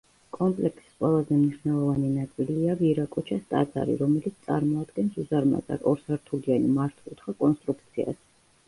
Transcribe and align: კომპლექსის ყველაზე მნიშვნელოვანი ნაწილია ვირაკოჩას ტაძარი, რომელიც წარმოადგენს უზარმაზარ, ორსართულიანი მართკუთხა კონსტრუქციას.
კომპლექსის 0.35 0.93
ყველაზე 1.03 1.37
მნიშვნელოვანი 1.41 2.09
ნაწილია 2.13 2.77
ვირაკოჩას 2.81 3.45
ტაძარი, 3.53 3.99
რომელიც 4.01 4.41
წარმოადგენს 4.49 5.21
უზარმაზარ, 5.27 5.87
ორსართულიანი 5.95 6.77
მართკუთხა 6.83 7.39
კონსტრუქციას. 7.47 8.23